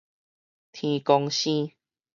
[0.71, 1.71] 天公生